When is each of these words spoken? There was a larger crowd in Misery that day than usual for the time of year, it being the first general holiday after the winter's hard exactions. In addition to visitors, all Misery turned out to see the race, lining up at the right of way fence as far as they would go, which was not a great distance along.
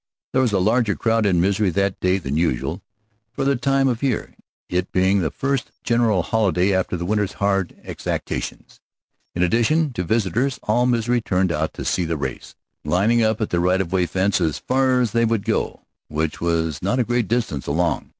There 0.33 0.41
was 0.41 0.51
a 0.51 0.57
larger 0.57 0.95
crowd 0.95 1.27
in 1.27 1.39
Misery 1.39 1.69
that 1.69 1.99
day 1.99 2.17
than 2.17 2.35
usual 2.35 2.81
for 3.33 3.43
the 3.45 3.55
time 3.55 3.87
of 3.87 4.01
year, 4.01 4.33
it 4.67 4.91
being 4.91 5.19
the 5.19 5.29
first 5.29 5.69
general 5.83 6.23
holiday 6.23 6.73
after 6.73 6.97
the 6.97 7.05
winter's 7.05 7.33
hard 7.33 7.79
exactions. 7.83 8.79
In 9.35 9.43
addition 9.43 9.93
to 9.93 10.03
visitors, 10.03 10.59
all 10.63 10.87
Misery 10.87 11.21
turned 11.21 11.51
out 11.51 11.73
to 11.75 11.85
see 11.85 12.03
the 12.05 12.17
race, 12.17 12.55
lining 12.83 13.21
up 13.21 13.41
at 13.41 13.51
the 13.51 13.59
right 13.59 13.79
of 13.79 13.91
way 13.93 14.07
fence 14.07 14.41
as 14.41 14.57
far 14.57 15.01
as 15.01 15.11
they 15.11 15.23
would 15.23 15.45
go, 15.45 15.83
which 16.07 16.41
was 16.41 16.81
not 16.81 16.97
a 16.97 17.03
great 17.03 17.27
distance 17.27 17.67
along. 17.67 18.09